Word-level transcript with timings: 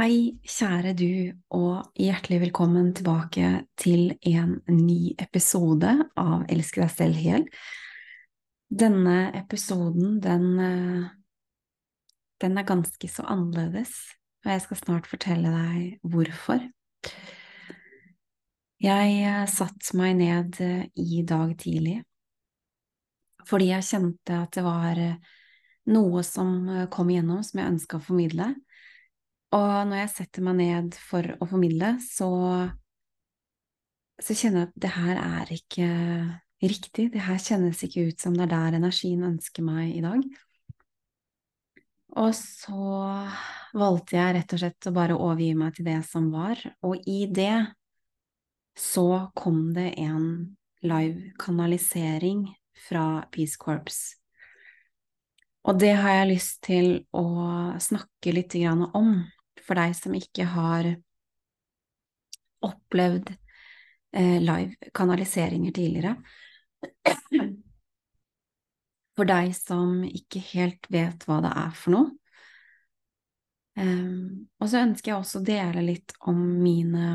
Hei, 0.00 0.38
kjære 0.48 0.94
du, 0.96 1.34
og 1.52 1.90
hjertelig 2.00 2.38
velkommen 2.46 2.94
tilbake 2.96 3.66
til 3.76 4.14
en 4.24 4.54
ny 4.72 5.12
episode 5.20 5.90
av 6.16 6.46
Elsk 6.48 6.78
deg 6.80 6.88
selv 6.94 7.18
hel. 7.20 7.44
Denne 8.72 9.18
episoden, 9.36 10.16
den, 10.24 10.46
eh, 10.64 11.10
den 12.40 12.56
er 12.56 12.64
ganske 12.64 13.10
så 13.12 13.26
annerledes, 13.28 13.92
og 14.46 14.54
jeg 14.54 14.64
skal 14.64 14.80
snart 14.80 15.10
fortelle 15.12 15.52
deg 15.52 16.00
hvorfor. 16.08 16.64
Jeg 18.80 19.20
eh, 19.28 19.44
satte 19.44 20.00
meg 20.00 20.16
ned 20.24 20.60
eh, 20.64 20.88
i 20.96 21.20
dag 21.22 21.52
tidlig 21.60 22.00
fordi 23.44 23.72
jeg 23.74 23.90
kjente 23.92 24.40
at 24.40 24.56
det 24.56 24.62
var 24.64 24.98
noe 25.92 26.20
som 26.22 26.86
kom 26.94 27.08
igjennom 27.10 27.42
som 27.44 27.58
jeg 27.58 27.72
ønska 27.74 27.98
å 27.98 28.04
formidle. 28.06 28.52
Og 29.52 29.72
når 29.88 30.04
jeg 30.04 30.12
setter 30.14 30.44
meg 30.46 30.56
ned 30.60 30.94
for 30.96 31.26
å 31.36 31.48
formidle, 31.48 31.96
så, 32.00 32.30
så 34.22 34.36
kjenner 34.38 34.64
jeg 34.64 34.70
at 34.70 34.80
det 34.84 34.92
her 34.94 35.20
er 35.20 35.52
ikke 35.52 35.90
riktig. 36.62 37.10
Det 37.12 37.26
her 37.26 37.42
kjennes 37.42 37.82
ikke 37.84 38.06
ut 38.08 38.24
som 38.24 38.36
det 38.36 38.46
er 38.46 38.54
der 38.54 38.78
energien 38.80 39.26
ønsker 39.28 39.66
meg 39.66 39.92
i 39.98 40.00
dag. 40.04 40.24
Og 42.22 42.32
så 42.36 42.86
valgte 43.76 44.18
jeg 44.18 44.34
rett 44.36 44.56
og 44.56 44.60
slett 44.60 44.88
å 44.88 44.96
bare 44.96 45.16
overgi 45.16 45.52
meg 45.56 45.76
til 45.76 45.88
det 45.88 46.00
som 46.04 46.28
var, 46.32 46.60
og 46.84 47.06
i 47.08 47.24
det 47.28 47.54
så 48.76 49.32
kom 49.36 49.70
det 49.76 49.94
en 50.00 50.26
live 50.84 51.32
kanalisering 51.40 52.46
fra 52.88 53.24
Peace 53.32 53.56
Corps. 53.60 54.00
Og 55.62 55.78
det 55.78 55.92
har 55.94 56.18
jeg 56.18 56.30
lyst 56.32 56.60
til 56.66 56.88
å 57.14 57.24
snakke 57.80 58.34
litt 58.34 58.56
om, 58.92 59.12
for 59.60 59.78
deg 59.78 59.94
som 59.96 60.14
ikke 60.16 60.46
har 60.54 60.88
opplevd 62.62 63.34
eh, 64.16 64.38
live 64.40 64.92
kanaliseringer 64.94 65.74
tidligere. 65.76 66.16
For 69.12 69.28
deg 69.28 69.52
som 69.56 70.00
ikke 70.08 70.40
helt 70.54 70.88
vet 70.92 71.26
hva 71.28 71.42
det 71.44 71.52
er 71.52 71.74
for 71.76 71.96
noe. 71.96 72.10
Um, 73.72 74.48
og 74.60 74.68
så 74.68 74.82
ønsker 74.84 75.12
jeg 75.12 75.18
også 75.18 75.40
å 75.40 75.46
dele 75.46 75.84
litt 75.84 76.12
om 76.28 76.40
mine 76.60 77.12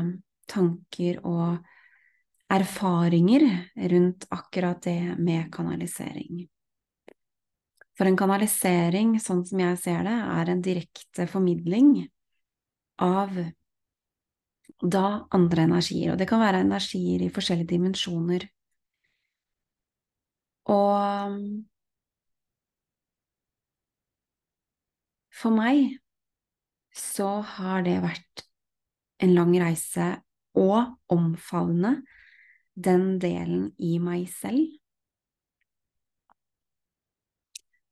tanker 0.50 1.20
og 1.22 1.58
erfaringer 2.50 3.44
rundt 3.92 4.26
akkurat 4.34 4.80
det 4.82 5.14
med 5.18 5.52
kanalisering. 5.54 6.46
For 7.98 8.08
en 8.08 8.18
kanalisering, 8.18 9.16
sånn 9.22 9.44
som 9.46 9.60
jeg 9.62 9.78
ser 9.82 10.06
det, 10.06 10.14
er 10.14 10.50
en 10.50 10.62
direkte 10.64 11.26
formidling 11.30 12.08
av 12.98 13.34
da 14.78 15.06
andre 15.34 15.64
energier, 15.66 16.12
og 16.12 16.18
det 16.20 16.28
kan 16.30 16.42
være 16.42 16.62
energier 16.62 17.24
i 17.24 17.32
forskjellige 17.34 17.72
dimensjoner. 17.72 18.46
Og 20.68 21.38
for 25.34 25.54
meg 25.54 25.98
så 26.94 27.38
har 27.56 27.82
det 27.86 27.98
vært 28.02 28.44
en 29.22 29.34
lang 29.34 29.54
reise 29.58 30.10
å 30.58 30.70
omfavne 31.14 31.98
den 32.78 33.18
delen 33.22 33.70
i 33.78 33.96
meg 34.02 34.28
selv. 34.30 34.76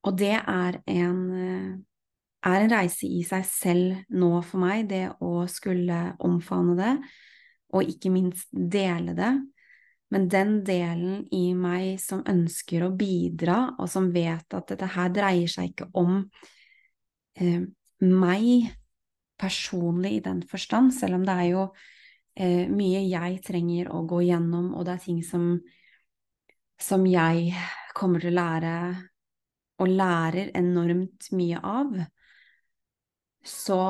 Og 0.07 0.15
det 0.21 0.37
er 0.39 0.79
en 0.87 1.21
er 2.47 2.63
en 2.63 2.73
reise 2.73 3.09
i 3.09 3.23
seg 3.27 3.45
selv 3.49 4.15
nå 4.15 4.31
for 4.47 4.63
meg, 4.63 4.87
det 4.91 5.09
å 5.25 5.47
skulle 5.51 6.15
omfavne 6.25 6.77
det, 6.79 6.95
og 7.75 7.91
ikke 7.91 8.13
minst 8.15 8.49
dele 8.53 9.17
det. 9.17 9.33
Men 10.15 10.29
den 10.31 10.61
delen 10.67 11.25
i 11.35 11.51
meg 11.59 11.97
som 11.99 12.23
ønsker 12.31 12.87
å 12.87 12.93
bidra, 12.95 13.75
og 13.81 13.91
som 13.91 14.13
vet 14.15 14.55
at 14.55 14.71
dette 14.71 14.89
her 14.95 15.11
dreier 15.15 15.51
seg 15.51 15.73
ikke 15.73 15.89
om 15.99 16.21
eh, 17.41 17.67
meg 18.07 18.71
personlig 19.37 20.19
i 20.21 20.25
den 20.25 20.45
forstand, 20.49 20.95
selv 20.95 21.19
om 21.19 21.27
det 21.27 21.35
er 21.35 21.49
jo 21.51 21.65
eh, 22.39 22.71
mye 22.71 23.03
jeg 23.09 23.43
trenger 23.45 23.91
å 23.93 24.05
gå 24.09 24.23
gjennom, 24.29 24.71
og 24.77 24.87
det 24.87 24.95
er 24.95 25.05
ting 25.09 25.21
som, 25.27 25.57
som 26.79 27.05
jeg 27.11 27.51
kommer 27.97 28.23
til 28.23 28.31
å 28.31 28.39
lære, 28.39 28.77
og 29.83 29.91
lærer 29.91 30.55
enormt 30.57 31.27
mye 31.37 31.59
av 31.61 31.99
så 33.47 33.81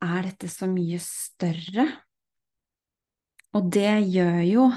er 0.00 0.30
dette 0.30 0.48
så 0.50 0.68
mye 0.70 1.00
større. 1.02 1.86
Og 3.58 3.66
det 3.72 3.92
gjør 4.12 4.40
jo 4.46 4.68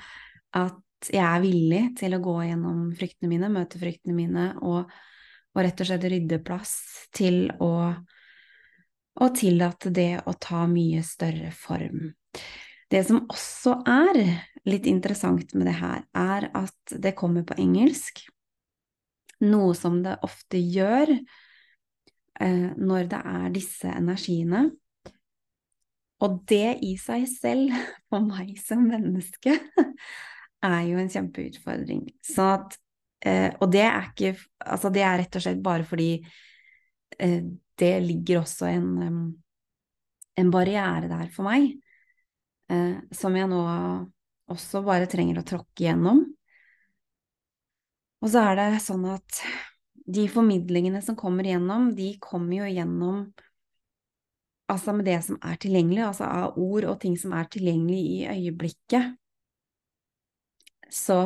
at 0.64 1.10
jeg 1.12 1.22
er 1.22 1.42
villig 1.44 1.82
til 2.00 2.16
å 2.16 2.22
gå 2.24 2.36
gjennom 2.48 2.90
fryktene 2.96 3.30
mine, 3.30 3.52
møte 3.52 3.78
fryktene 3.78 4.16
mine, 4.16 4.46
og, 4.64 4.90
og 5.54 5.62
rett 5.62 5.80
og 5.82 5.90
slett 5.90 6.06
rydde 6.10 6.42
plass 6.44 6.76
til 7.14 7.46
å 7.62 7.72
og 9.16 9.32
tillate 9.36 9.88
det 9.96 10.10
å 10.28 10.34
ta 10.40 10.66
mye 10.68 11.00
større 11.00 11.48
form. 11.56 12.10
Det 12.92 13.02
som 13.06 13.24
også 13.32 13.78
er 13.88 14.18
litt 14.68 14.86
interessant 14.90 15.54
med 15.56 15.70
det 15.70 15.76
her, 15.78 16.04
er 16.12 16.50
at 16.52 16.96
det 17.02 17.16
kommer 17.18 17.46
på 17.46 17.56
engelsk, 17.60 18.26
noe 19.46 19.74
som 19.76 20.02
det 20.04 20.18
ofte 20.26 20.60
gjør 20.60 21.16
når 22.38 23.06
det 23.08 23.18
er 23.32 23.52
disse 23.54 23.88
energiene. 23.88 24.66
Og 26.24 26.40
det 26.48 26.78
i 26.84 26.94
seg 27.00 27.26
selv, 27.28 27.74
for 28.10 28.24
meg 28.24 28.56
som 28.62 28.86
menneske, 28.88 29.56
er 30.66 30.80
jo 30.88 31.00
en 31.00 31.12
kjempeutfordring. 31.12 32.06
Så 32.24 32.50
at, 32.56 32.76
eh, 33.26 33.50
og 33.60 33.70
det 33.72 33.84
er 33.86 34.10
ikke 34.10 34.36
Altså, 34.66 34.90
det 34.90 35.04
er 35.04 35.20
rett 35.20 35.36
og 35.38 35.44
slett 35.44 35.62
bare 35.62 35.84
fordi 35.86 36.10
eh, 37.22 37.42
det 37.78 37.92
ligger 38.02 38.40
også 38.40 38.66
en, 38.66 38.88
en 40.40 40.50
barriere 40.50 41.10
der 41.12 41.28
for 41.30 41.46
meg, 41.46 41.68
eh, 42.72 42.96
som 43.14 43.36
jeg 43.36 43.46
nå 43.52 43.60
også 44.50 44.82
bare 44.86 45.06
trenger 45.10 45.38
å 45.38 45.46
tråkke 45.46 45.84
gjennom. 45.86 46.24
Og 48.24 48.32
så 48.32 48.42
er 48.48 48.58
det 48.58 48.82
sånn 48.82 49.04
at 49.12 49.42
de 50.06 50.28
formidlingene 50.30 51.02
som 51.02 51.16
kommer 51.18 51.46
igjennom, 51.46 51.90
de 51.96 52.12
kommer 52.22 52.60
jo 52.60 52.70
gjennom 52.70 53.20
altså 54.70 54.94
med 54.94 55.06
det 55.06 55.20
som 55.26 55.38
er 55.46 55.58
tilgjengelig, 55.62 56.02
altså 56.06 56.26
av 56.26 56.58
ord 56.58 56.86
og 56.90 56.98
ting 57.02 57.14
som 57.18 57.34
er 57.38 57.46
tilgjengelig 57.50 58.00
i 58.02 58.18
øyeblikket. 58.30 59.14
Så 60.90 61.18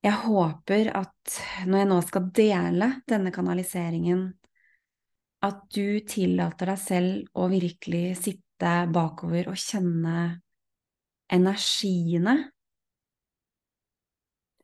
jeg 0.00 0.16
håper 0.24 0.90
at 0.96 1.40
når 1.68 1.82
jeg 1.82 1.90
nå 1.90 1.98
skal 2.06 2.28
dele 2.36 2.90
denne 3.10 3.32
kanaliseringen, 3.34 4.22
at 5.44 5.64
du 5.72 6.00
tillater 6.04 6.72
deg 6.72 6.80
selv 6.80 7.40
å 7.40 7.48
virkelig 7.50 8.04
sitte 8.20 8.72
bakover 8.92 9.48
og 9.50 9.58
kjenne 9.58 10.40
energiene 11.32 12.36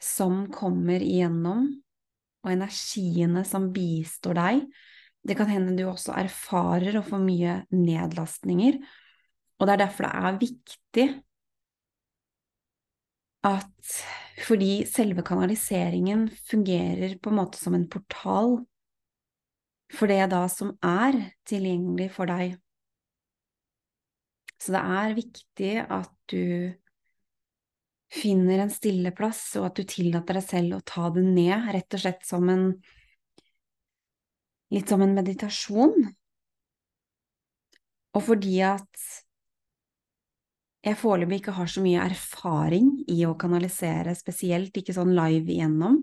som 0.03 0.45
kommer 0.53 1.01
igjennom 1.01 1.71
og 2.47 2.53
energiene 2.55 3.43
som 3.47 3.73
bistår 3.75 4.39
deg. 4.39 4.61
Det 5.27 5.35
kan 5.35 5.51
hende 5.51 5.75
du 5.75 5.83
også 5.91 6.15
erfarer 6.15 7.01
å 7.01 7.05
få 7.05 7.19
mye 7.19 7.65
nedlastninger, 7.75 8.79
og 9.57 9.67
det 9.67 9.75
er 9.75 9.83
derfor 9.83 10.07
det 10.07 10.29
er 10.29 10.39
viktig 10.45 11.07
at 13.47 13.97
fordi 14.47 14.85
selve 14.87 15.25
kanaliseringen 15.27 16.27
fungerer 16.47 17.17
på 17.23 17.33
en 17.33 17.39
måte 17.39 17.59
som 17.59 17.75
en 17.75 17.87
portal 17.91 18.59
for 19.97 20.11
det 20.11 20.25
da 20.33 20.45
som 20.53 20.75
er 20.85 21.19
tilgjengelig 21.49 22.11
for 22.15 22.29
deg. 22.31 22.57
Så 24.61 24.75
det 24.75 24.83
er 24.83 25.17
viktig 25.17 25.73
at 25.83 26.13
du 26.33 26.75
finner 28.13 28.63
en 28.63 28.73
stille 28.73 29.13
plass, 29.17 29.43
og 29.59 29.71
at 29.71 29.81
du 29.81 29.87
tillater 29.89 30.39
deg 30.39 30.47
selv 30.47 30.79
å 30.79 30.85
ta 30.87 31.11
det 31.15 31.25
ned, 31.27 31.71
rett 31.75 31.97
og 31.97 32.05
slett 32.05 32.29
som 32.29 32.53
en 32.53 32.71
Litt 34.75 34.91
som 34.91 34.99
en 34.99 35.13
meditasjon. 35.15 36.09
Og 38.19 38.23
fordi 38.27 38.57
at 38.67 39.03
jeg 40.87 40.99
foreløpig 41.01 41.41
ikke 41.41 41.55
har 41.57 41.71
så 41.71 41.83
mye 41.83 42.03
erfaring 42.03 42.89
i 43.11 43.21
å 43.27 43.37
kanalisere, 43.39 44.15
spesielt 44.19 44.77
ikke 44.79 44.95
sånn 44.97 45.15
live 45.17 45.51
igjennom. 45.55 46.01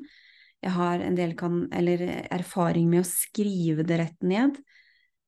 Jeg 0.63 0.75
har 0.75 1.03
en 1.03 1.15
del 1.15 1.35
kan, 1.39 1.65
eller 1.75 2.03
erfaring 2.31 2.89
med 2.91 3.03
å 3.03 3.07
skrive 3.07 3.85
det 3.88 4.00
rett 4.00 4.27
ned, 4.27 4.57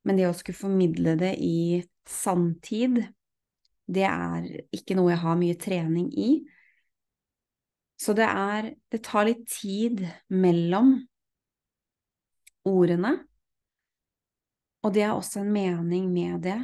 men 0.08 0.20
det 0.20 0.28
å 0.30 0.36
skulle 0.36 0.60
formidle 0.60 1.16
det 1.20 1.34
i 1.44 1.82
sanntid, 2.08 3.02
det 3.86 4.06
er 4.08 4.48
ikke 4.76 4.98
noe 4.98 5.14
jeg 5.14 5.24
har 5.24 5.40
mye 5.40 5.58
trening 5.62 6.12
i. 6.12 6.30
Så 8.02 8.14
det 8.14 8.28
er 8.28 8.74
Det 8.92 9.04
tar 9.04 9.26
litt 9.28 9.46
tid 9.50 10.04
mellom 10.30 10.98
ordene, 12.66 13.12
og 14.86 14.94
det 14.94 15.04
er 15.06 15.14
også 15.14 15.42
en 15.42 15.54
mening 15.54 16.12
med 16.14 16.44
det. 16.46 16.58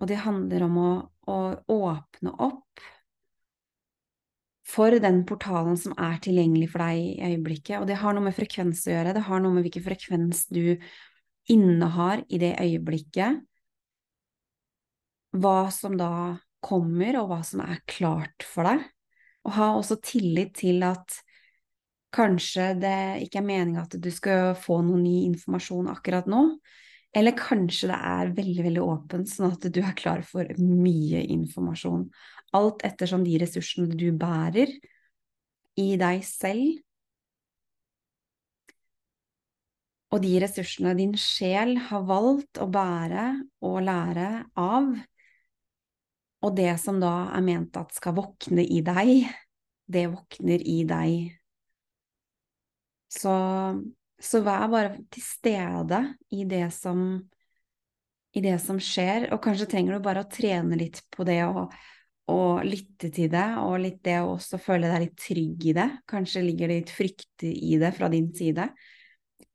Og 0.00 0.08
det 0.10 0.22
handler 0.24 0.64
om 0.66 0.78
å, 0.80 0.90
å 1.30 1.38
åpne 1.70 2.32
opp 2.42 2.82
for 4.70 4.94
den 5.02 5.22
portalen 5.26 5.78
som 5.78 5.94
er 5.98 6.18
tilgjengelig 6.22 6.70
for 6.72 6.84
deg 6.84 6.98
i 7.02 7.30
øyeblikket. 7.30 7.76
Og 7.80 7.88
det 7.90 7.98
har 8.00 8.14
noe 8.16 8.26
med 8.28 8.36
frekvens 8.36 8.84
å 8.86 8.94
gjøre, 8.94 9.14
det 9.16 9.26
har 9.26 9.42
noe 9.42 9.56
med 9.56 9.66
hvilken 9.66 9.86
frekvens 9.86 10.44
du 10.50 10.76
innehar 11.50 12.24
i 12.30 12.40
det 12.42 12.54
øyeblikket. 12.62 13.42
Hva 15.40 15.58
som 15.74 15.94
da 15.98 16.12
kommer, 16.62 17.20
og 17.20 17.30
hva 17.30 17.40
som 17.46 17.62
er 17.64 17.82
klart 17.88 18.46
for 18.46 18.66
deg. 18.68 18.82
Og 19.46 19.54
ha 19.56 19.72
også 19.78 19.98
tillit 20.04 20.54
til 20.60 20.82
at 20.86 21.16
kanskje 22.14 22.72
det 22.82 22.98
ikke 23.24 23.40
er 23.40 23.46
meninga 23.46 23.84
at 23.86 23.96
du 24.02 24.10
skal 24.12 24.54
få 24.58 24.80
noe 24.84 24.98
ny 25.00 25.22
informasjon 25.28 25.90
akkurat 25.92 26.28
nå, 26.30 26.42
eller 27.16 27.38
kanskje 27.38 27.90
det 27.90 27.98
er 28.10 28.34
veldig, 28.36 28.64
veldig 28.66 28.82
åpent, 28.84 29.30
sånn 29.30 29.54
at 29.54 29.66
du 29.72 29.80
er 29.82 29.96
klar 29.98 30.22
for 30.26 30.46
mye 30.58 31.24
informasjon. 31.34 32.04
Alt 32.54 32.84
ettersom 32.86 33.24
de 33.26 33.38
ressursene 33.42 33.90
du 33.98 34.10
bærer 34.18 34.70
i 35.78 35.88
deg 35.98 36.22
selv, 36.26 36.78
og 40.10 40.22
de 40.24 40.32
ressursene 40.42 40.96
din 40.98 41.14
sjel 41.18 41.76
har 41.86 42.06
valgt 42.06 42.58
å 42.58 42.66
bære 42.70 43.26
og 43.66 43.76
lære 43.86 44.30
av, 44.58 44.88
og 46.40 46.56
det 46.56 46.72
som 46.80 47.00
da 47.02 47.30
er 47.36 47.44
ment 47.44 47.76
at 47.76 47.92
skal 47.96 48.16
våkne 48.16 48.64
i 48.64 48.80
deg, 48.84 49.28
det 49.90 50.06
våkner 50.12 50.62
i 50.64 50.78
deg. 50.88 51.34
Så, 53.10 53.34
så 54.22 54.40
vær 54.46 54.70
bare 54.70 55.02
til 55.12 55.24
stede 55.26 56.00
i 56.32 56.46
det 56.48 56.68
som 56.76 57.20
i 58.30 58.42
det 58.44 58.58
som 58.62 58.78
skjer, 58.78 59.28
og 59.34 59.40
kanskje 59.42 59.68
trenger 59.70 59.96
du 59.96 60.04
bare 60.04 60.22
å 60.22 60.30
trene 60.30 60.78
litt 60.78 61.00
på 61.10 61.26
det 61.26 61.40
og, 61.48 61.72
og 62.30 62.60
lytte 62.66 63.10
til 63.10 63.30
det, 63.32 63.46
og 63.58 63.80
litt 63.82 63.98
det 64.06 64.20
å 64.22 64.36
også 64.36 64.60
føle 64.62 64.90
deg 64.90 65.06
litt 65.06 65.16
trygg 65.18 65.66
i 65.72 65.74
det. 65.74 65.88
Kanskje 66.10 66.44
ligger 66.46 66.70
det 66.70 66.76
litt 66.82 66.92
frykt 66.94 67.46
i 67.48 67.74
det 67.80 67.90
fra 67.96 68.10
din 68.12 68.28
side. 68.36 68.68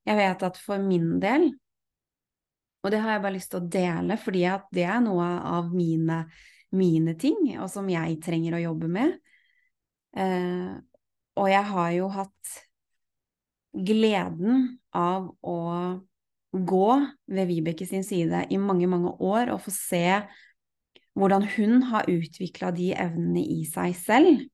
Jeg 0.05 0.19
vet 0.19 0.43
at 0.49 0.59
for 0.59 0.83
min 0.83 1.15
del, 1.23 1.47
og 2.83 2.91
det 2.93 2.99
har 3.01 3.15
jeg 3.15 3.23
bare 3.23 3.37
lyst 3.37 3.53
til 3.53 3.63
å 3.63 3.69
dele, 3.77 4.19
fordi 4.21 4.43
det 4.75 4.83
er 4.85 4.99
noe 5.01 5.29
av 5.55 5.71
mine 5.73 6.19
mine 6.75 7.15
ting, 7.19 7.55
og 7.59 7.69
som 7.71 7.87
jeg 7.91 8.19
trenger 8.23 8.57
å 8.57 8.63
jobbe 8.67 8.89
med. 8.91 9.15
Eh, 10.15 10.73
og 11.35 11.51
jeg 11.51 11.67
har 11.71 11.91
jo 11.97 12.09
hatt 12.13 12.57
gleden 13.75 14.67
av 14.95 15.27
å 15.43 15.59
gå 16.55 16.89
ved 17.27 17.49
Vibeke 17.49 17.87
sin 17.87 18.05
side 18.07 18.45
i 18.49 18.59
mange, 18.61 18.87
mange 18.87 19.11
år 19.19 19.51
og 19.51 19.63
få 19.65 19.73
se 19.75 20.05
hvordan 21.15 21.47
hun 21.55 21.81
har 21.91 22.09
utvikla 22.11 22.71
de 22.75 22.91
evnene 22.95 23.43
i 23.43 23.63
seg 23.67 23.95
selv. 23.99 24.45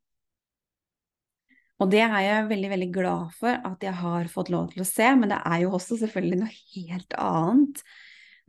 Og 1.81 1.89
det 1.89 2.03
er 2.05 2.19
jeg 2.21 2.49
veldig, 2.49 2.69
veldig 2.75 2.89
glad 2.93 3.31
for 3.37 3.57
at 3.69 3.85
jeg 3.85 3.97
har 3.97 4.29
fått 4.29 4.51
lov 4.53 4.69
til 4.73 4.83
å 4.83 4.89
se, 4.89 5.07
men 5.17 5.31
det 5.33 5.39
er 5.49 5.63
jo 5.63 5.71
også 5.77 5.97
selvfølgelig 6.03 6.41
noe 6.43 6.57
helt 6.75 7.15
annet 7.17 7.81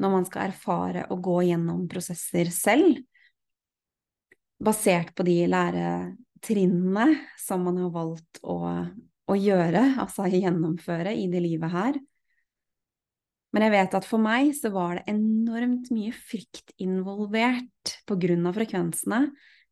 når 0.03 0.13
man 0.13 0.27
skal 0.29 0.51
erfare 0.51 1.07
å 1.13 1.17
gå 1.23 1.39
gjennom 1.49 1.87
prosesser 1.89 2.51
selv 2.53 3.01
basert 4.63 5.13
på 5.17 5.27
de 5.27 5.37
læretrinnene 5.51 7.09
som 7.41 7.65
man 7.67 7.81
har 7.83 7.93
valgt 7.95 8.41
å, 8.43 8.59
å 9.29 9.37
gjøre, 9.39 9.85
altså 10.03 10.29
gjennomføre 10.31 11.15
i 11.19 11.29
det 11.33 11.43
livet 11.45 11.73
her. 11.73 11.99
Men 13.53 13.67
jeg 13.67 13.75
vet 13.75 13.97
at 13.99 14.07
for 14.09 14.23
meg 14.23 14.55
så 14.57 14.71
var 14.73 14.97
det 14.97 15.13
enormt 15.13 15.91
mye 15.93 16.13
frykt 16.17 16.73
involvert 16.81 17.97
på 18.09 18.17
grunn 18.21 18.47
av 18.49 18.57
frekvensene 18.57 19.27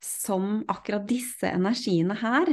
som 0.05 0.61
akkurat 0.69 1.07
disse 1.09 1.49
energiene 1.49 2.17
her, 2.21 2.51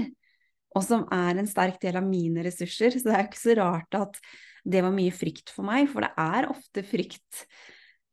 og 0.75 0.83
som 0.85 1.03
er 1.11 1.39
en 1.39 1.49
sterk 1.49 1.81
del 1.83 1.97
av 1.99 2.05
mine 2.07 2.43
ressurser. 2.45 2.95
Så 2.95 3.09
det 3.09 3.15
er 3.15 3.27
ikke 3.27 3.41
så 3.41 3.55
rart 3.59 3.97
at 3.97 4.19
det 4.67 4.83
var 4.83 4.95
mye 4.95 5.15
frykt 5.15 5.51
for 5.51 5.67
meg, 5.67 5.87
for 5.91 6.03
det 6.03 6.11
er 6.19 6.49
ofte 6.51 6.83
frykt 6.85 7.43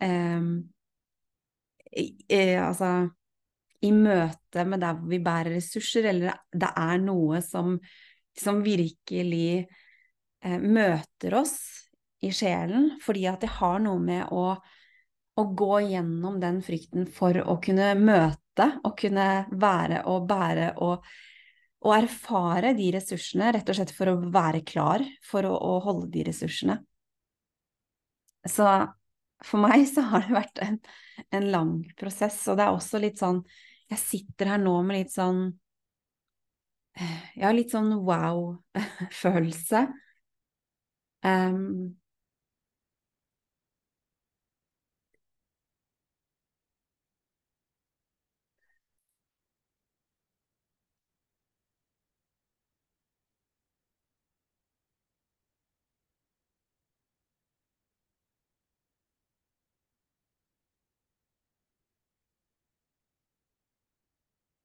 eh, 0.03 0.47
eh, 1.95 2.59
Altså 2.63 2.91
i 3.85 3.91
møte 3.93 4.65
med 4.69 4.83
der 4.83 4.97
hvor 4.99 5.11
vi 5.11 5.21
bærer 5.25 5.57
ressurser, 5.59 6.09
eller 6.11 6.39
det 6.53 6.71
er 6.81 7.03
noe 7.03 7.41
som, 7.45 7.77
som 8.39 8.63
virkelig 8.65 9.65
eh, 9.65 10.59
møter 10.61 11.37
oss 11.41 11.59
i 12.25 12.33
sjelen, 12.33 12.95
fordi 13.05 13.27
at 13.29 13.45
det 13.45 13.53
har 13.59 13.83
noe 13.85 14.01
med 14.01 14.33
å, 14.33 14.47
å 15.35 15.45
gå 15.59 15.83
gjennom 15.91 16.41
den 16.43 16.63
frykten 16.65 17.09
for 17.11 17.37
å 17.43 17.59
kunne 17.63 17.93
møte 18.01 18.71
og 18.87 18.97
kunne 19.01 19.29
være 19.51 20.05
og 20.11 20.29
bære 20.31 20.73
og, 20.87 21.05
og 21.85 21.95
erfare 21.97 22.73
de 22.79 22.91
ressursene, 22.95 23.53
rett 23.53 23.69
og 23.69 23.81
slett 23.81 23.95
for 23.95 24.13
å 24.13 24.19
være 24.33 24.65
klar 24.67 25.05
for 25.27 25.47
å, 25.49 25.53
å 25.53 25.79
holde 25.85 26.13
de 26.15 26.29
ressursene. 26.31 26.79
Så 28.49 28.69
for 29.45 29.61
meg 29.61 29.85
så 29.89 30.05
har 30.09 30.25
det 30.25 30.37
vært 30.37 30.61
en, 30.65 30.81
en 31.35 31.47
lang 31.53 31.77
prosess, 31.99 32.39
og 32.49 32.59
det 32.59 32.67
er 32.67 32.77
også 32.77 33.01
litt 33.03 33.21
sånn 33.21 33.43
jeg 33.93 34.01
sitter 34.01 34.55
her 34.55 34.61
nå 34.63 34.75
med 34.87 34.99
litt 35.03 35.13
sånn 35.15 35.43
eh, 36.99 37.21
Ja, 37.41 37.53
litt 37.55 37.75
sånn 37.75 37.93
wow-følelse. 38.07 39.87
Um, 41.25 41.97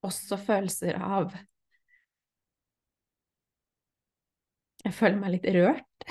også 0.06 0.38
følelser 0.40 1.00
av 1.04 1.34
Jeg 4.86 4.96
føler 4.96 5.20
meg 5.20 5.34
litt 5.34 5.48
rørt. 5.54 6.06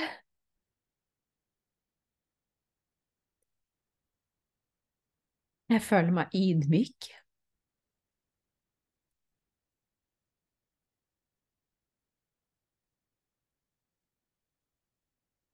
Jeg 5.72 5.82
føler 5.84 6.12
meg 6.16 6.36
ydmyk. 6.36 7.08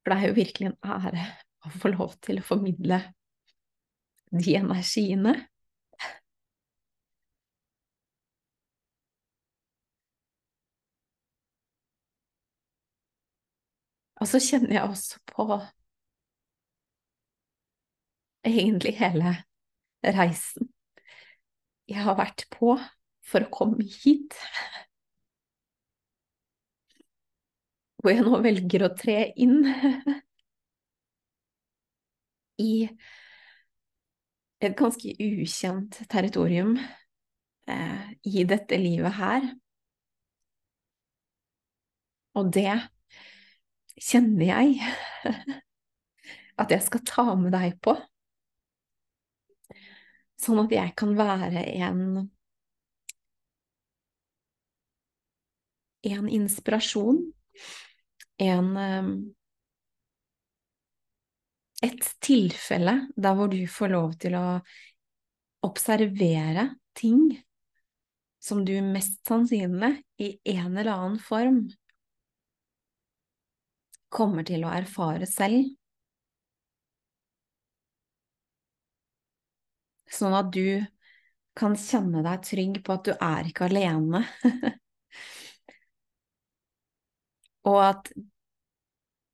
For 0.04 0.12
det 0.12 0.18
er 0.20 0.28
jo 0.28 0.36
virkelig 0.36 0.68
en 0.68 0.78
ære 0.84 1.24
å 1.64 1.72
få 1.80 1.90
lov 1.94 2.18
til 2.22 2.38
å 2.42 2.44
formidle 2.44 3.00
de 4.34 4.56
energiene. 4.58 5.32
Og 14.24 14.28
så 14.30 14.40
kjenner 14.40 14.78
jeg 14.78 14.88
også 14.88 15.18
på 15.28 15.44
egentlig 18.48 18.94
hele 18.96 19.34
reisen 20.16 20.70
jeg 21.88 22.00
har 22.06 22.16
vært 22.16 22.46
på 22.52 22.78
for 23.28 23.44
å 23.44 23.50
komme 23.52 23.84
hit. 23.84 24.32
Hvor 28.00 28.12
jeg 28.14 28.24
nå 28.24 28.40
velger 28.44 28.86
å 28.86 28.94
tre 28.96 29.18
inn 29.40 29.60
i 32.64 32.72
et 34.64 34.76
ganske 34.78 35.12
ukjent 35.20 36.00
territorium 36.08 36.78
eh, 37.68 38.08
i 38.24 38.48
dette 38.48 38.80
livet 38.80 39.16
her. 39.20 39.50
Og 42.40 42.48
det 42.56 42.72
kjenner 44.00 44.46
jeg 44.48 44.78
at 46.60 46.74
jeg 46.74 46.86
skal 46.86 47.04
ta 47.06 47.26
med 47.38 47.54
deg 47.54 47.78
på. 47.84 47.96
Sånn 50.40 50.60
at 50.64 50.74
jeg 50.74 50.94
kan 50.98 51.14
være 51.18 51.62
en 51.78 52.02
en 56.04 56.28
inspirasjon, 56.28 57.22
en 58.44 58.76
ehm, 58.76 59.14
Et 61.84 62.06
tilfelle 62.24 62.94
der 63.12 63.34
hvor 63.36 63.50
du 63.52 63.58
får 63.68 63.90
lov 63.92 64.12
til 64.22 64.36
å 64.38 64.44
observere 65.66 66.70
ting 66.96 67.26
som 68.40 68.62
du 68.64 68.72
mest 68.84 69.18
sannsynlig, 69.28 69.98
i 70.16 70.30
en 70.54 70.78
eller 70.78 70.92
annen 70.94 71.18
form, 71.20 71.58
kommer 74.14 74.46
til 74.46 74.64
å 74.66 74.72
erfare 74.74 75.26
selv. 75.28 75.72
Sånn 80.14 80.36
at 80.38 80.52
du 80.54 80.84
kan 81.58 81.74
kjenne 81.78 82.22
deg 82.26 82.44
trygg 82.46 82.80
på 82.86 82.94
at 82.94 83.08
du 83.08 83.12
er 83.14 83.50
ikke 83.50 83.68
alene. 83.68 84.22
Og 87.70 87.80
at 87.80 88.10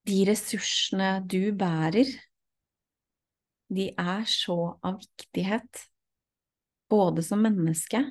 de 0.09 0.19
ressursene 0.29 1.11
du 1.31 1.53
bærer, 1.59 2.09
de 3.71 3.91
er 3.93 4.25
så 4.27 4.57
av 4.83 4.99
viktighet, 5.03 5.85
både 6.91 7.23
som 7.23 7.43
menneske 7.45 8.03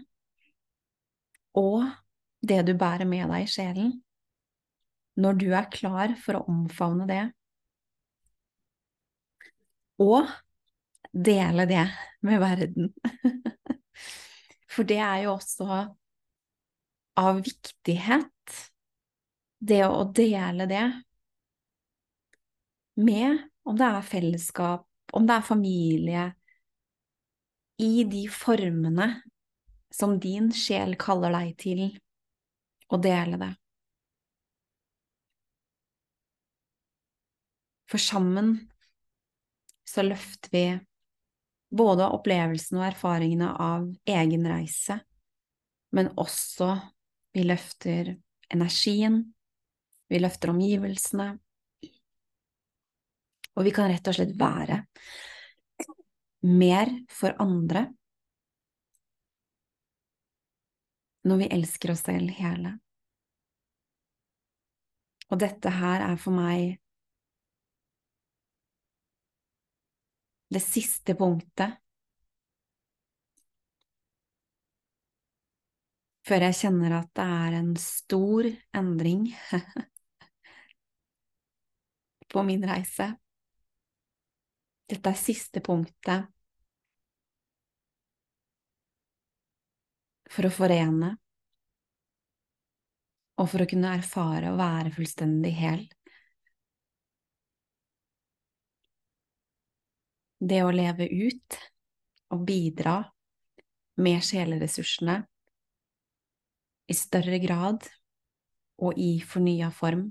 og 1.60 1.84
det 2.46 2.62
du 2.68 2.74
bærer 2.78 3.08
med 3.10 3.28
deg 3.32 3.44
i 3.44 3.50
sjelen. 3.52 3.92
Når 5.20 5.40
du 5.42 5.50
er 5.52 5.68
klar 5.74 6.16
for 6.22 6.40
å 6.40 6.46
omfavne 6.52 7.08
det, 7.10 7.24
og 10.00 10.30
dele 11.12 11.66
det 11.70 11.86
med 12.26 12.40
verden. 12.40 12.94
For 14.70 14.88
det 14.88 15.00
er 15.04 15.24
jo 15.26 15.34
også 15.34 15.80
av 17.20 17.40
viktighet, 17.44 18.60
det 19.60 19.82
å 19.84 20.06
dele 20.16 20.68
det 20.70 20.86
med 23.00 23.42
om 23.68 23.76
det 23.80 23.88
er 23.90 24.06
fellesskap, 24.08 24.86
om 25.12 25.26
det 25.28 25.40
er 25.40 25.48
familie, 25.48 26.28
i 27.80 28.04
de 28.08 28.26
formene 28.32 29.10
som 29.92 30.18
din 30.20 30.52
sjel 30.56 30.96
kaller 31.00 31.34
deg 31.34 31.54
til 31.60 31.84
å 32.92 33.00
dele 33.02 33.40
det. 33.42 33.54
For 37.90 38.02
sammen 38.02 38.54
så 39.90 40.04
løfter 40.06 40.52
vi 40.54 40.64
både 41.74 42.06
opplevelsene 42.14 42.82
og 42.84 42.88
erfaringene 42.92 43.50
av 43.62 43.88
egen 44.10 44.46
reise, 44.50 45.00
men 45.94 46.12
også 46.18 46.76
vi 47.34 47.46
løfter 47.46 48.16
energien, 48.54 49.22
vi 50.10 50.22
løfter 50.22 50.54
omgivelsene, 50.54 51.32
og 53.58 53.66
vi 53.66 53.74
kan 53.76 53.90
rett 53.92 54.08
og 54.08 54.16
slett 54.16 54.36
være 54.40 54.84
mer 56.46 56.92
for 57.12 57.36
andre 57.42 57.90
når 61.28 61.42
vi 61.42 61.50
elsker 61.58 61.92
oss 61.94 62.06
selv 62.06 62.32
hele. 62.38 62.78
Og 65.30 65.42
dette 65.42 65.74
her 65.76 66.06
er 66.06 66.16
for 66.22 66.34
meg 66.34 66.80
det 70.50 70.62
siste 70.64 71.16
punktet 71.18 71.78
før 76.30 76.46
jeg 76.46 76.58
kjenner 76.60 76.94
at 77.00 77.10
det 77.18 77.26
er 77.26 77.56
en 77.60 77.72
stor 77.82 78.50
endring 78.78 79.32
på 82.34 82.44
min 82.46 82.66
reise. 82.70 83.08
Dette 84.90 85.10
er 85.10 85.18
siste 85.18 85.62
punktet 85.66 86.30
for 90.30 90.46
å 90.46 90.54
forene 90.54 91.16
og 93.40 93.48
for 93.50 93.64
å 93.64 93.70
kunne 93.70 93.96
erfare 93.98 94.52
å 94.52 94.60
være 94.60 94.94
fullstendig 94.94 95.54
hel. 95.58 95.88
Det 100.40 100.62
å 100.64 100.72
leve 100.72 101.06
ut 101.08 101.58
og 102.32 102.46
bidra 102.48 102.96
med 104.00 104.24
sjeleressursene 104.24 105.18
i 106.90 106.96
større 106.96 107.40
grad 107.44 107.86
og 108.80 108.96
i 108.98 109.12
fornya 109.20 109.70
form. 109.76 110.08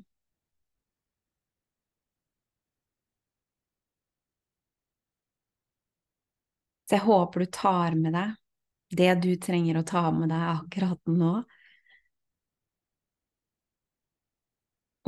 Så 6.89 6.97
jeg 6.97 7.05
håper 7.05 7.41
du 7.45 7.51
tar 7.53 7.97
med 8.01 8.15
deg 8.17 8.37
det 8.99 9.15
du 9.21 9.33
trenger 9.37 9.77
å 9.81 9.85
ta 9.89 10.07
med 10.15 10.31
deg 10.33 10.45
akkurat 10.55 11.11
nå, 11.13 11.33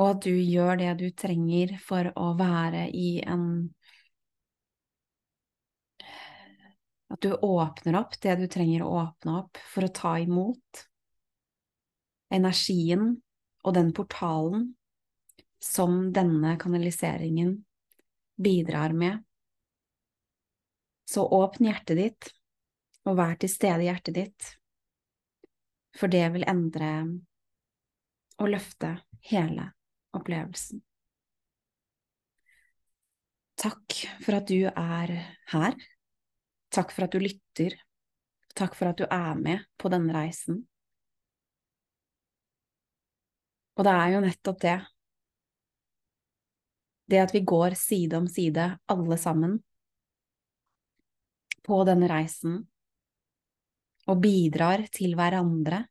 og 0.01 0.07
at 0.07 0.21
du 0.27 0.35
gjør 0.37 0.77
det 0.81 0.91
du 1.01 1.07
trenger 1.17 1.73
for 1.85 2.11
å 2.17 2.33
være 2.37 2.87
i 2.97 3.09
en 3.25 3.47
At 7.11 7.21
du 7.25 7.35
åpner 7.35 7.99
opp 7.99 8.15
det 8.23 8.37
du 8.39 8.47
trenger 8.51 8.85
å 8.87 8.93
åpne 9.03 9.39
opp 9.43 9.59
for 9.73 9.87
å 9.87 9.95
ta 9.95 10.15
imot 10.23 10.85
energien 12.31 13.17
og 13.67 13.75
den 13.75 13.91
portalen 13.97 14.69
som 15.61 16.13
denne 16.15 16.55
kanaliseringen 16.61 17.57
bidrar 18.41 18.95
med. 18.97 19.19
Så 21.11 21.27
åpn 21.27 21.67
hjertet 21.67 21.99
ditt, 21.99 22.31
og 23.05 23.19
vær 23.19 23.35
til 23.41 23.51
stede 23.51 23.83
i 23.85 23.89
hjertet 23.91 24.17
ditt, 24.17 24.53
for 25.99 26.13
det 26.13 26.23
vil 26.33 26.47
endre 26.49 26.91
og 28.41 28.53
løfte 28.55 28.95
hele 29.29 29.67
opplevelsen. 30.17 30.81
Takk 33.61 33.97
for 34.25 34.39
at 34.39 34.49
du 34.49 34.71
er 34.71 35.17
her 35.53 35.75
Takk 36.71 36.93
for 36.95 37.07
at 37.07 37.15
du 37.15 37.23
lytter. 37.23 37.75
Takk 38.55 38.77
for 38.79 38.91
at 38.91 38.99
du 38.99 39.07
er 39.07 39.39
med 39.39 39.67
på 39.79 39.91
denne 39.91 40.15
reisen. 40.15 40.63
Og 43.79 43.87
det 43.87 43.95
er 43.97 44.15
jo 44.15 44.23
nettopp 44.23 44.61
det. 44.63 44.79
Det 47.11 47.19
at 47.19 47.35
vi 47.35 47.43
går 47.43 47.75
side 47.79 48.19
om 48.19 48.27
side, 48.31 48.67
alle 48.93 49.17
sammen, 49.19 49.57
på 51.67 51.81
denne 51.89 52.07
reisen, 52.11 52.61
og 54.11 54.21
bidrar 54.23 54.87
til 54.95 55.17
hverandre, 55.19 55.83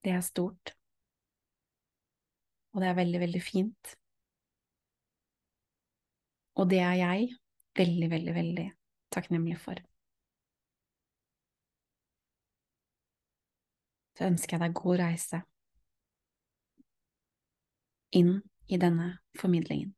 det 0.00 0.14
er 0.16 0.24
stort. 0.24 0.72
Og 2.72 2.80
det 2.80 2.88
er 2.88 2.96
veldig, 2.96 3.20
veldig 3.26 3.42
fint. 3.44 3.94
Og 6.56 6.68
det 6.70 6.80
er 6.84 6.96
jeg 7.00 7.39
veldig, 7.78 8.10
veldig, 8.10 8.34
veldig 8.34 8.66
takknemlig 9.14 9.58
for. 9.60 9.80
Så 14.18 14.26
ønsker 14.28 14.56
jeg 14.56 14.62
deg 14.66 14.76
god 14.76 15.00
reise 15.00 15.42
inn 18.12 18.34
i 18.68 18.76
denne 18.76 19.14
formidlingen. 19.40 19.94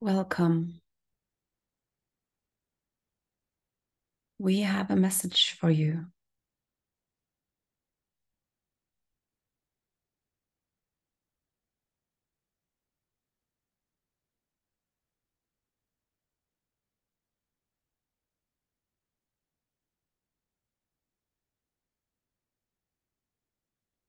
Welcome. 0.00 0.80
We 4.40 4.62
have 4.62 4.90
a 4.90 4.96
message 4.96 5.56
for 5.60 5.70
you. 5.70 6.06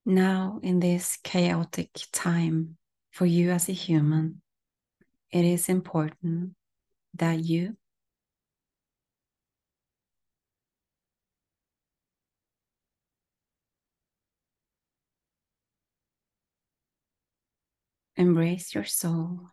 Now, 0.06 0.60
in 0.62 0.80
this 0.80 1.18
chaotic 1.24 1.90
time 2.12 2.78
for 3.12 3.26
you 3.26 3.52
as 3.52 3.70
a 3.70 3.74
human, 3.74 4.42
it 5.32 5.46
is 5.46 5.70
important 5.70 6.56
that 7.16 7.40
you 7.40 7.78
embrace 18.16 18.76
your 18.76 18.84
soul. 18.84 19.50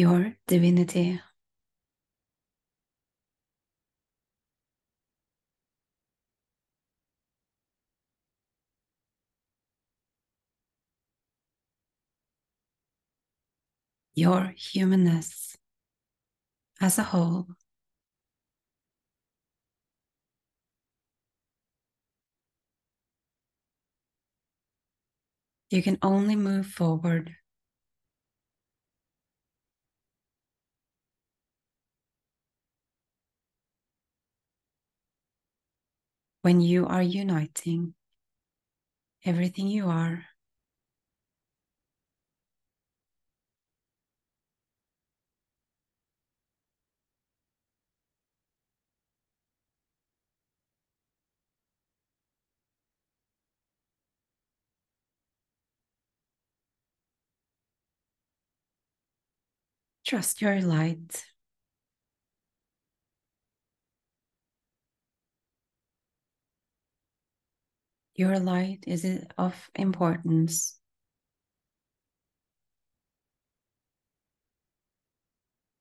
Your 0.00 0.32
divinity. 0.46 1.20
Your 14.14 14.54
humanness 14.56 15.58
as 16.80 16.98
a 16.98 17.02
whole. 17.02 17.48
You 25.68 25.82
can 25.82 25.98
only 26.00 26.36
move 26.36 26.66
forward 26.66 27.36
when 36.42 36.60
you 36.60 36.86
are 36.86 37.02
uniting 37.02 37.94
everything 39.24 39.66
you 39.66 39.88
are 39.88 40.26
Trust 60.04 60.42
your 60.42 60.60
light. 60.60 61.24
Your 68.20 68.38
light 68.38 68.84
is 68.86 69.06
of 69.38 69.70
importance. 69.74 70.78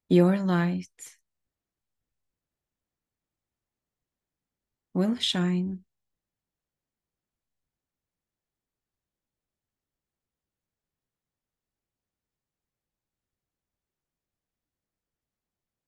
Your 0.07 0.37
light 0.37 0.87
will 4.93 5.17
shine. 5.17 5.83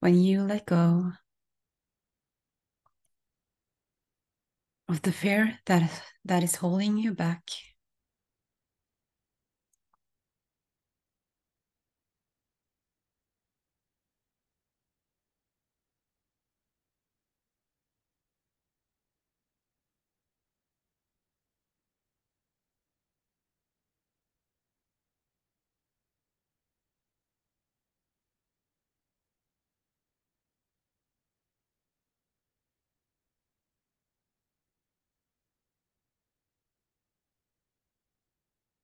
When 0.01 0.19
you 0.19 0.43
let 0.43 0.65
go 0.65 1.13
of 4.91 5.01
the 5.01 5.11
fear 5.11 5.57
that, 5.65 6.03
that 6.25 6.43
is 6.43 6.55
holding 6.55 6.97
you 6.97 7.13
back. 7.13 7.43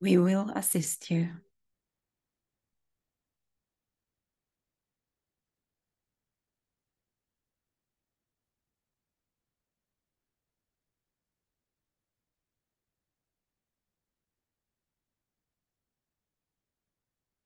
We 0.02 0.18
will 0.18 0.50
assist 0.56 1.12
you. 1.12 1.30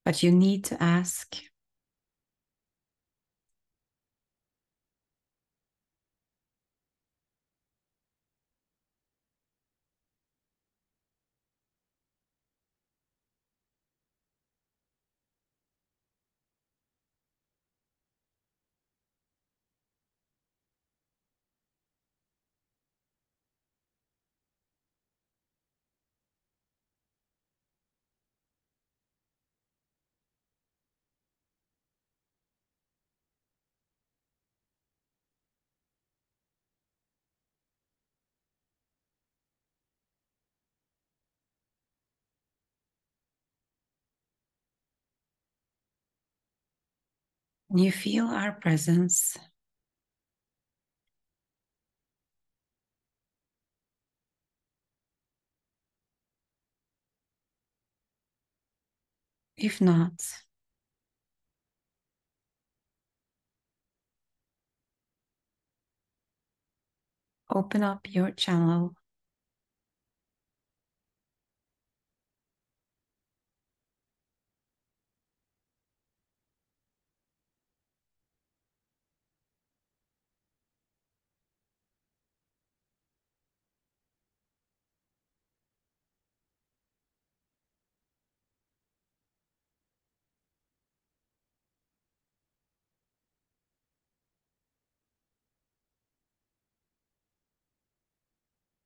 But 0.06 0.22
you 0.22 0.32
need 0.32 0.64
to 0.66 0.82
ask. 0.82 1.51
You 47.74 47.92
feel 47.92 48.28
our 48.28 48.52
presence. 48.52 49.36
If 59.56 59.80
not, 59.80 60.44
open 67.52 67.84
up 67.84 68.08
your 68.12 68.32
channel. 68.32 68.96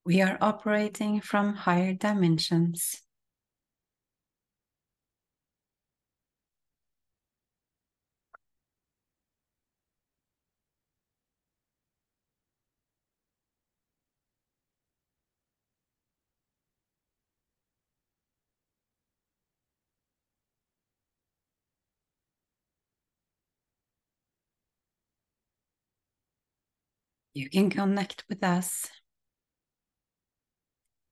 We 0.05 0.21
are 0.21 0.37
operating 0.39 1.19
from 1.19 1.55
higher 1.55 1.93
dimensions. 1.93 3.01
You 27.33 27.49
can 27.49 27.69
connect 27.69 28.23
with 28.29 28.43
us 28.43 28.87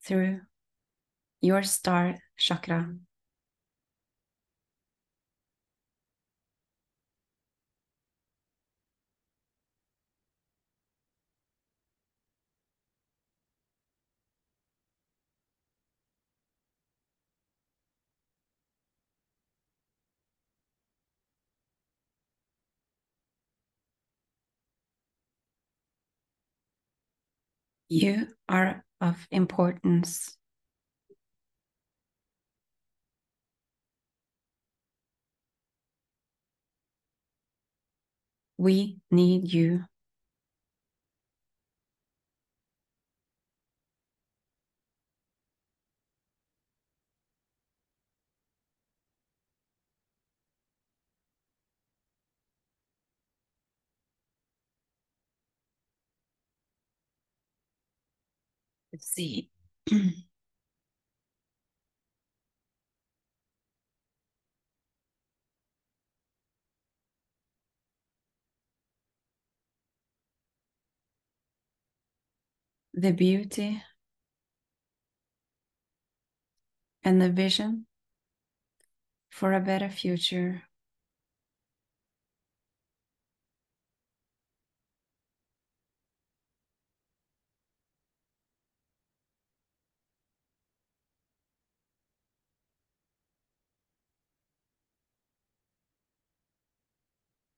through 0.04 0.42
your 1.42 1.62
star 1.64 2.18
chakra. 2.38 2.96
You 27.88 28.28
are 28.50 28.84
of 29.04 29.28
importance. 29.32 30.38
We 38.58 38.98
need 39.12 39.54
you. 39.54 39.86
Let's 58.94 59.08
see. 59.08 59.50
the 72.94 73.12
beauty 73.12 73.84
and 77.04 77.22
the 77.22 77.30
vision 77.32 77.88
for 79.32 79.54
a 79.54 79.60
better 79.60 79.90
future. 79.90 80.64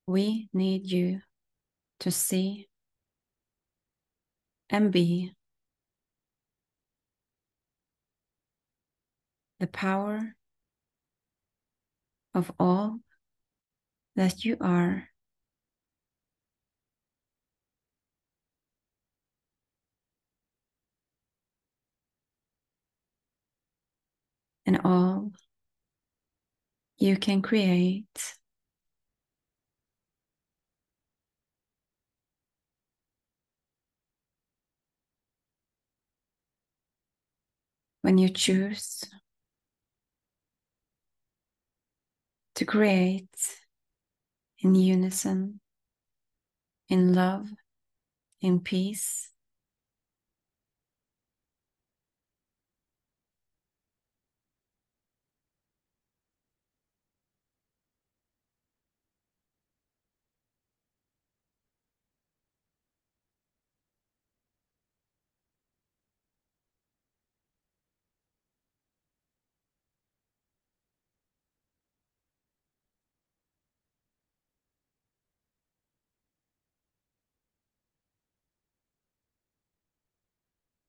We 0.06 0.48
need 0.52 0.86
you 0.90 1.20
to 2.00 2.10
see 2.10 2.68
and 4.70 4.92
be 4.92 5.32
the 9.58 9.66
power 9.66 10.34
of 12.34 12.52
all 12.60 13.00
that 14.16 14.44
you 14.44 14.56
are. 14.60 15.08
And 24.66 24.80
all 24.84 25.30
you 26.98 27.16
can 27.16 27.40
create. 27.40 28.35
When 38.06 38.18
you 38.18 38.28
choose 38.28 39.02
to 42.54 42.64
create 42.64 43.26
in 44.60 44.76
unison, 44.76 45.58
in 46.88 47.14
love, 47.14 47.48
in 48.40 48.60
peace. 48.60 49.32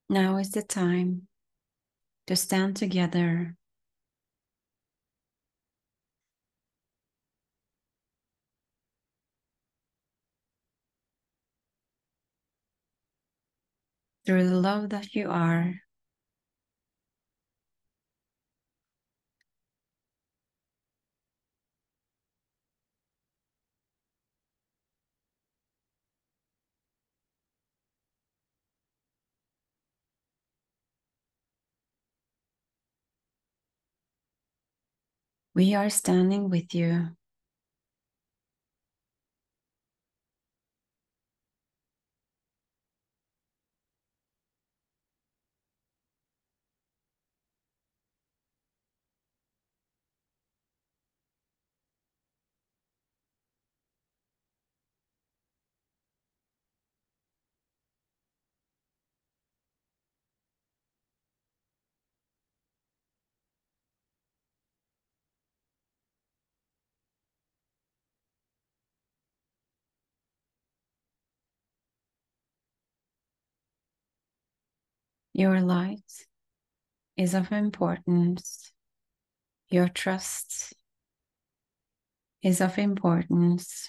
Now 0.10 0.36
is 0.36 0.52
the 0.52 0.63
time 0.63 1.28
to 2.28 2.36
stand 2.36 2.76
together. 2.76 3.56
Through 14.28 14.48
the 14.48 14.60
love 14.60 14.89
that 14.91 15.15
you 15.15 15.28
are, 15.32 15.82
we 35.58 35.74
are 35.74 35.89
standing 35.89 36.50
with 36.50 36.74
you. 36.74 37.16
Your 75.38 75.62
light 75.62 76.26
is 77.15 77.36
of 77.36 77.52
importance. 77.52 78.73
Your 79.69 79.88
trust 79.88 80.73
is 82.41 82.60
of 82.60 82.80
importance. 82.80 83.88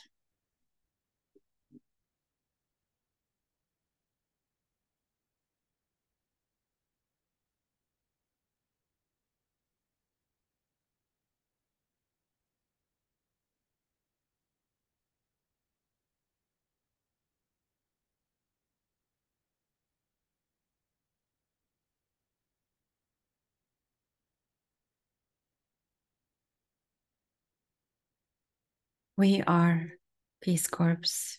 We 29.19 29.43
are 29.49 29.99
Peace 30.41 30.69
Corps, 30.69 31.39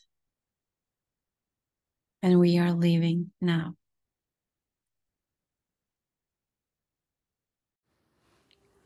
and 2.21 2.37
we 2.37 2.57
are 2.57 2.73
leaving 2.73 3.31
now. 3.39 3.75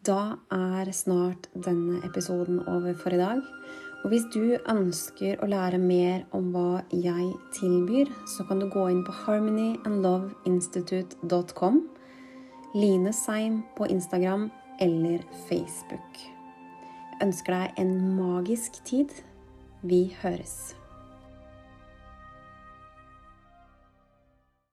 Da 0.05 0.37
er 0.51 0.91
snart 0.91 1.49
denne 1.55 2.05
episoden 2.05 2.67
over 2.67 2.93
for 2.93 3.09
i 3.09 3.17
dag. 3.17 3.41
Og 4.03 4.09
hvis 4.13 4.23
du 4.29 4.57
ønsker 4.69 5.41
å 5.41 5.47
lære 5.49 5.77
mer 5.81 6.29
om 6.31 6.53
hva 6.53 6.83
jeg 6.91 7.33
tilbyr, 7.57 8.05
så 8.29 8.43
kan 8.45 8.59
du 8.61 8.69
gå 8.69 8.89
inn 8.91 9.03
på 9.07 9.11
harmonyandloveinstitute.com, 9.23 11.89
Line 12.75 13.13
Seim 13.13 13.63
på 13.73 13.85
Instagram 13.89 14.51
eller 14.77 15.19
Facebook. 15.49 16.32
Ønsker 17.21 17.53
deg 17.53 17.83
en 17.83 17.91
magisk 18.17 18.79
tid. 18.87 19.11
Vi 19.83 20.15
høres. 20.23 20.73